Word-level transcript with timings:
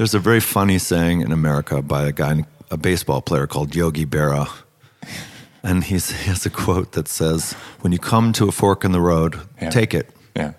There's 0.00 0.14
a 0.14 0.18
very 0.18 0.40
funny 0.40 0.78
saying 0.78 1.20
in 1.20 1.30
America 1.30 1.82
by 1.82 2.06
a 2.06 2.12
guy, 2.12 2.46
a 2.70 2.78
baseball 2.78 3.20
player 3.20 3.46
called 3.46 3.76
Yogi 3.76 4.06
Berra. 4.06 4.48
And 5.62 5.84
he's, 5.84 6.10
he 6.22 6.30
has 6.30 6.46
a 6.46 6.48
quote 6.48 6.92
that 6.92 7.06
says, 7.06 7.52
When 7.82 7.92
you 7.92 7.98
come 7.98 8.32
to 8.32 8.48
a 8.48 8.50
fork 8.50 8.82
in 8.82 8.92
the 8.92 9.00
road, 9.02 9.38
Yeah. 9.60 9.68
take 9.68 9.92
it. 9.92 10.08
Yeah. 10.34 10.52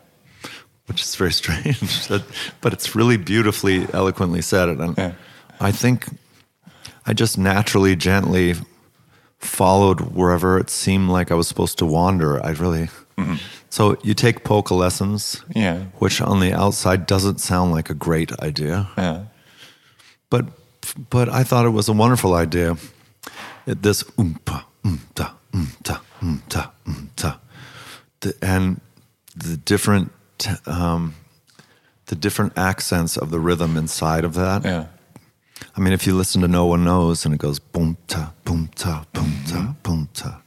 Which 0.85 1.01
is 1.01 1.15
very 1.15 1.31
strange, 1.31 2.07
but 2.61 2.71
it's 2.71 2.93
really 2.95 3.17
beautifully, 3.17 3.87
eloquently 3.91 4.43
said. 4.43 4.69
And 4.69 4.95
Yeah. 4.95 5.13
I 5.59 5.71
think 5.71 6.05
I 7.07 7.13
just 7.13 7.35
naturally, 7.35 7.95
gently 7.95 8.53
followed 9.39 10.01
wherever 10.01 10.59
it 10.59 10.69
seemed 10.69 11.09
like 11.09 11.31
I 11.31 11.33
was 11.33 11.47
supposed 11.47 11.79
to 11.79 11.87
wander. 11.87 12.39
I 12.45 12.51
really. 12.51 12.89
So 13.69 13.97
you 14.03 14.13
take 14.13 14.43
polka 14.43 14.73
lessons, 14.75 15.43
Yeah. 15.55 15.85
which 15.99 16.21
on 16.21 16.39
the 16.39 16.53
outside 16.53 17.05
doesn't 17.05 17.39
sound 17.39 17.71
like 17.71 17.89
a 17.89 17.93
great 17.95 18.31
idea. 18.39 18.87
Yeah. 18.97 19.23
but 20.29 20.45
but 21.09 21.29
I 21.29 21.43
thought 21.43 21.65
it 21.65 21.73
was 21.73 21.87
a 21.89 21.93
wonderful 21.93 22.33
idea. 22.33 22.75
It, 23.65 23.81
this 23.83 24.03
oompa 24.17 24.63
oomta 24.83 25.31
oomta 25.53 25.99
oomta 26.21 26.71
oomta, 26.85 27.39
the, 28.21 28.33
and 28.41 28.81
the 29.35 29.57
different 29.57 30.11
um, 30.65 31.13
the 32.07 32.15
different 32.15 32.53
accents 32.57 33.17
of 33.17 33.29
the 33.29 33.39
rhythm 33.39 33.77
inside 33.77 34.25
of 34.25 34.33
that. 34.33 34.65
Yeah. 34.65 34.85
I 35.77 35.79
mean, 35.79 35.93
if 35.93 36.07
you 36.07 36.17
listen 36.17 36.41
to 36.41 36.47
No 36.47 36.65
One 36.65 36.83
Knows 36.83 37.25
and 37.25 37.33
it 37.35 37.37
goes 37.39 37.59
boom 37.59 37.95
ta 38.07 38.33
boom 38.43 38.69
ta 38.75 39.05
boom 39.13 39.31
ta 39.47 39.75
boom 39.83 40.07
ta, 40.13 40.40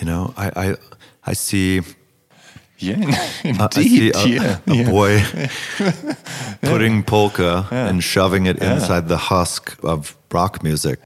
you 0.00 0.06
know, 0.06 0.34
I 0.36 0.50
I, 0.56 0.76
I 1.24 1.32
see. 1.34 1.82
Yeah. 2.78 2.96
Uh, 3.44 3.68
I 3.76 3.82
see 3.82 4.10
Indeed. 4.10 4.16
a, 4.16 4.28
yeah. 4.28 4.58
a 4.66 4.74
yeah. 4.74 4.90
boy 4.90 5.22
putting 6.62 7.02
polka 7.02 7.66
and 7.70 8.02
shoving 8.02 8.46
it 8.46 8.58
inside 8.58 9.08
the 9.08 9.16
husk 9.16 9.76
of 9.82 10.16
rock 10.30 10.62
music. 10.62 10.98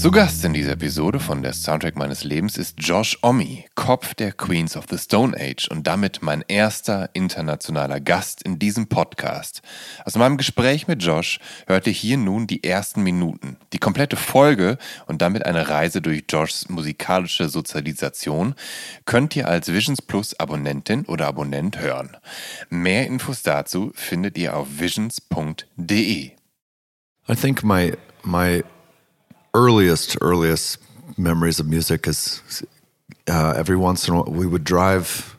Zu 0.00 0.10
Gast 0.10 0.46
in 0.46 0.54
dieser 0.54 0.72
Episode 0.72 1.20
von 1.20 1.42
der 1.42 1.52
Soundtrack 1.52 1.94
meines 1.94 2.24
Lebens 2.24 2.56
ist 2.56 2.76
Josh 2.78 3.18
Omi, 3.20 3.66
Kopf 3.74 4.14
der 4.14 4.32
Queens 4.32 4.74
of 4.74 4.86
the 4.88 4.96
Stone 4.96 5.36
Age 5.38 5.68
und 5.68 5.86
damit 5.86 6.22
mein 6.22 6.42
erster 6.48 7.10
internationaler 7.12 8.00
Gast 8.00 8.42
in 8.42 8.58
diesem 8.58 8.86
Podcast. 8.86 9.60
Aus 10.06 10.16
meinem 10.16 10.38
Gespräch 10.38 10.88
mit 10.88 11.02
Josh 11.02 11.38
hörte 11.66 11.90
hier 11.90 12.16
nun 12.16 12.46
die 12.46 12.64
ersten 12.64 13.02
Minuten. 13.02 13.58
Die 13.74 13.78
komplette 13.78 14.16
Folge 14.16 14.78
und 15.06 15.20
damit 15.20 15.44
eine 15.44 15.68
Reise 15.68 16.00
durch 16.00 16.24
Joshs 16.30 16.70
musikalische 16.70 17.50
Sozialisation 17.50 18.54
könnt 19.04 19.36
ihr 19.36 19.48
als 19.48 19.70
Visions 19.70 20.00
Plus 20.00 20.32
Abonnentin 20.40 21.04
oder 21.04 21.26
Abonnent 21.26 21.78
hören. 21.78 22.16
Mehr 22.70 23.06
Infos 23.06 23.42
dazu 23.42 23.92
findet 23.94 24.38
ihr 24.38 24.56
auf 24.56 24.66
visions.de. 24.78 26.30
I 27.28 27.34
think 27.34 27.62
my 27.62 27.92
my 28.24 28.64
earliest 29.54 30.16
earliest 30.20 30.78
memories 31.18 31.60
of 31.60 31.66
music 31.68 32.06
is 32.06 32.40
uh, 33.28 33.52
every 33.56 33.76
once 33.76 34.08
in 34.08 34.14
a 34.14 34.22
while 34.22 34.32
we 34.32 34.46
would 34.46 34.64
drive 34.64 35.36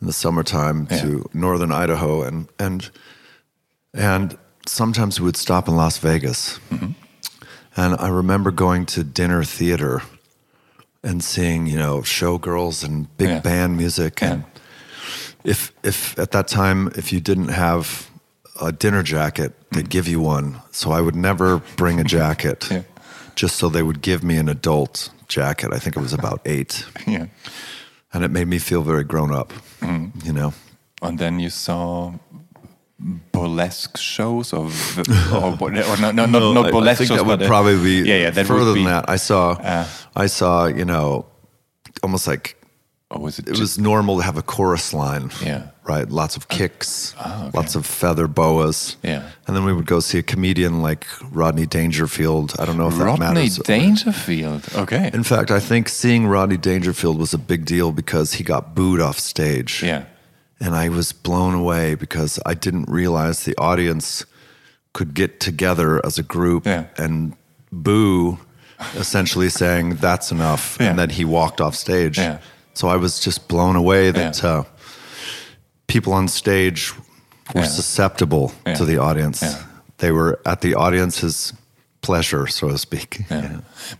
in 0.00 0.06
the 0.06 0.12
summertime 0.12 0.86
to 0.88 1.24
northern 1.32 1.70
Idaho 1.72 2.22
and 2.22 2.48
and 2.58 2.90
and 3.94 4.36
sometimes 4.66 5.20
we 5.20 5.24
would 5.26 5.36
stop 5.36 5.68
in 5.68 5.76
Las 5.76 5.98
Vegas. 5.98 6.58
And 7.74 7.96
I 7.98 8.08
remember 8.08 8.50
going 8.50 8.84
to 8.86 9.02
dinner 9.02 9.44
theater 9.44 10.02
and 11.02 11.24
seeing, 11.24 11.66
you 11.66 11.78
know, 11.78 11.98
showgirls 12.02 12.84
and 12.84 13.14
big 13.16 13.28
Yeah. 13.28 13.40
band 13.40 13.76
music. 13.76 14.22
And 14.22 14.44
if 15.44 15.72
if 15.82 16.18
at 16.18 16.30
that 16.32 16.48
time 16.48 16.90
if 16.96 17.12
you 17.12 17.20
didn't 17.20 17.48
have 17.48 18.10
a 18.60 18.72
dinner 18.72 19.02
jacket 19.02 19.52
they'd 19.70 19.88
give 19.88 20.06
you 20.06 20.20
one. 20.20 20.60
So 20.70 20.92
i 20.92 21.00
would 21.00 21.16
never 21.16 21.58
bring 21.76 21.98
a 22.00 22.04
jacket. 22.18 22.68
Yeah. 22.70 22.82
Just 23.34 23.56
so 23.56 23.68
they 23.68 23.82
would 23.82 24.00
give 24.02 24.22
me 24.22 24.36
an 24.36 24.48
adult 24.48 25.10
jacket 25.28 25.72
i 25.72 25.78
think 25.78 25.96
it 25.96 26.00
was 26.02 26.12
about 26.12 26.40
eight 26.44 26.84
Yeah. 27.06 27.26
and 28.12 28.24
it 28.24 28.30
made 28.30 28.46
me 28.48 28.58
feel 28.58 28.82
very 28.82 29.04
grown 29.04 29.32
up 29.32 29.52
you 30.24 30.32
know 30.32 30.52
And 31.02 31.18
then 31.18 31.40
you 31.40 31.50
saw 31.50 32.12
burlesque 33.32 33.96
shows 33.98 34.52
or, 34.56 34.68
v- 34.68 35.02
or, 35.32 35.56
or 35.60 35.70
no, 35.70 36.10
no, 36.12 36.26
not, 36.26 36.42
I- 36.42 36.52
not 36.54 36.66
I 36.66 36.70
burlesque 36.70 36.98
think 36.98 37.08
shows, 37.08 37.18
that 37.18 37.26
would 37.26 37.42
uh, 37.42 37.46
probably 37.48 37.76
be 37.82 38.08
yeah, 38.08 38.18
yeah, 38.18 38.30
that 38.30 38.46
further 38.46 38.74
be, 38.74 38.84
than 38.84 38.92
that 38.92 39.08
i 39.08 39.16
saw 39.16 39.52
Uh. 39.52 39.86
i 40.14 40.26
saw 40.28 40.66
you 40.66 40.84
know 40.84 41.26
almost 42.02 42.26
like 42.28 42.56
Or 43.10 43.20
was 43.20 43.38
it, 43.38 43.48
it 43.48 43.58
was 43.58 43.78
normal 43.78 44.18
to 44.18 44.22
have 44.22 44.38
a 44.38 44.42
chorus 44.42 44.92
line 44.94 45.30
Yeah. 45.42 45.70
Right 45.84 46.10
lots 46.10 46.36
of 46.36 46.48
kicks 46.48 47.14
okay. 47.20 47.50
lots 47.54 47.74
of 47.74 47.84
feather 47.84 48.28
boas 48.28 48.96
Yeah. 49.02 49.28
and 49.46 49.56
then 49.56 49.64
we 49.64 49.72
would 49.72 49.86
go 49.86 49.98
see 50.00 50.18
a 50.18 50.22
comedian 50.22 50.80
like 50.80 51.06
rodney 51.32 51.66
dangerfield 51.66 52.54
i 52.60 52.64
don't 52.64 52.76
know 52.78 52.88
if 52.88 52.96
that 52.98 53.04
Rodney 53.04 53.26
matters 53.26 53.58
Dangerfield? 53.58 54.64
Okay. 54.74 55.10
In 55.12 55.24
fact, 55.24 55.50
I 55.50 55.60
think 55.60 55.88
seeing 55.88 56.26
Rodney 56.26 56.56
Dangerfield 56.56 57.18
was 57.18 57.34
a 57.34 57.38
big 57.38 57.64
deal 57.64 57.92
because 57.92 58.34
he 58.34 58.44
got 58.44 58.74
booed 58.74 59.00
off 59.00 59.18
stage. 59.18 59.82
Yeah. 59.82 60.04
And 60.60 60.74
I 60.74 60.88
was 60.88 61.12
blown 61.12 61.54
away 61.54 61.94
because 61.96 62.38
I 62.46 62.54
didn't 62.54 62.88
realize 62.88 63.44
the 63.44 63.56
audience 63.58 64.24
could 64.92 65.14
get 65.14 65.40
together 65.40 66.04
as 66.06 66.18
a 66.18 66.22
group 66.22 66.66
Yeah. 66.66 66.84
and 66.96 67.34
boo, 67.70 68.38
essentially 68.94 69.48
saying, 69.48 69.96
that's 69.96 70.30
enough. 70.30 70.76
Yeah. 70.80 70.90
And 70.90 70.98
then 70.98 71.10
he 71.10 71.24
walked 71.24 71.60
off 71.60 71.74
stage. 71.74 72.18
Yeah. 72.18 72.38
So 72.74 72.88
I 72.88 72.96
was 72.96 73.20
just 73.20 73.48
blown 73.48 73.76
away 73.76 74.10
that 74.12 74.42
uh, 74.44 74.64
people 75.92 76.12
on 76.14 76.28
stage 76.28 76.92
were 77.54 77.62
Yeah. 77.62 77.68
susceptible 77.68 78.52
Yeah. 78.66 78.78
to 78.78 78.84
the 78.84 78.98
audience. 78.98 79.42
Yeah. 79.42 79.58
They 79.98 80.10
were 80.10 80.38
at 80.44 80.60
the 80.60 80.74
audience's 80.74 81.52
pleasure, 82.00 82.46
so 82.48 82.68
to 82.68 82.78
speak. 82.78 83.24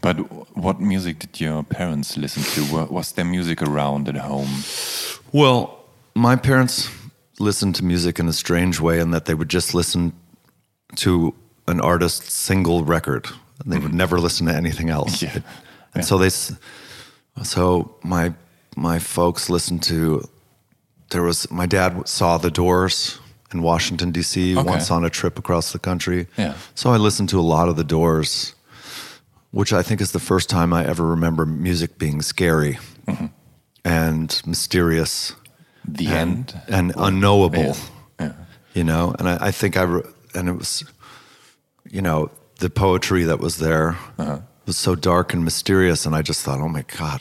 But 0.00 0.16
what 0.56 0.80
music 0.80 1.18
did 1.18 1.40
your 1.40 1.62
parents 1.62 2.16
listen 2.16 2.42
to? 2.54 2.86
Was 2.90 3.12
there 3.12 3.24
music 3.24 3.62
around 3.62 4.08
at 4.08 4.16
home? 4.16 4.64
Well, 5.32 5.58
my 6.14 6.36
parents 6.36 6.88
listened 7.38 7.74
to 7.76 7.84
music 7.84 8.18
in 8.18 8.28
a 8.28 8.32
strange 8.32 8.80
way 8.80 9.00
in 9.00 9.10
that 9.12 9.24
they 9.24 9.34
would 9.34 9.52
just 9.52 9.74
listen 9.74 10.12
to 10.96 11.34
an 11.66 11.80
artist's 11.80 12.32
single 12.32 12.84
record. 12.84 13.26
And 13.60 13.72
they 13.72 13.78
would 13.78 13.88
mm-hmm. 13.88 14.04
never 14.04 14.18
listen 14.20 14.46
to 14.46 14.54
anything 14.54 14.90
else. 14.90 15.24
And 15.94 16.04
so 16.04 16.18
they 16.18 16.30
so 17.42 17.94
my 18.02 18.32
my 18.76 18.98
folks 18.98 19.50
listened 19.50 19.82
to 19.82 20.28
there 21.12 21.22
was 21.22 21.50
my 21.50 21.66
dad 21.66 22.06
saw 22.08 22.38
the 22.38 22.50
Doors 22.50 23.18
in 23.52 23.62
Washington 23.62 24.10
D.C. 24.12 24.56
Okay. 24.56 24.68
once 24.68 24.90
on 24.90 25.04
a 25.04 25.10
trip 25.10 25.38
across 25.38 25.72
the 25.72 25.78
country. 25.78 26.26
Yeah. 26.36 26.54
So 26.74 26.90
I 26.90 26.96
listened 26.96 27.28
to 27.30 27.38
a 27.38 27.42
lot 27.56 27.68
of 27.68 27.76
the 27.76 27.84
Doors, 27.84 28.54
which 29.50 29.72
I 29.72 29.82
think 29.82 30.00
is 30.00 30.12
the 30.12 30.18
first 30.20 30.48
time 30.50 30.72
I 30.72 30.84
ever 30.86 31.06
remember 31.06 31.46
music 31.46 31.98
being 31.98 32.22
scary 32.22 32.78
Mm-hmm. 33.06 33.26
and 33.84 34.42
mysterious 34.46 35.34
The 35.84 36.06
and, 36.06 36.54
end? 36.54 36.62
and 36.68 36.92
unknowable. 36.96 37.76
Yeah. 38.20 38.32
You 38.74 38.84
know, 38.84 39.14
and 39.18 39.28
I, 39.28 39.48
I 39.48 39.50
think 39.50 39.76
I 39.76 39.82
re- 39.82 40.02
and 40.34 40.48
it 40.48 40.56
was, 40.56 40.84
you 41.90 42.00
know, 42.00 42.30
the 42.60 42.70
poetry 42.70 43.24
that 43.24 43.38
was 43.40 43.56
there 43.58 43.98
Uh-huh. 44.18 44.38
was 44.66 44.76
so 44.78 44.94
dark 44.94 45.34
and 45.34 45.44
mysterious, 45.44 46.06
and 46.06 46.14
I 46.14 46.22
just 46.22 46.42
thought, 46.42 46.60
oh 46.60 46.68
my 46.68 46.84
god. 46.96 47.20